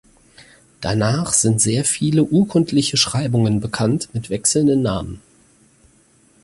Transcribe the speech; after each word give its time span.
Danach 0.79 1.31
sind 1.31 1.61
sehr 1.61 1.85
viele 1.85 2.23
urkundliche 2.23 2.97
Schreibungen 2.97 3.59
bekannt 3.59 4.09
mit 4.13 4.31
wechselnden 4.31 4.81
Namen. 4.81 5.21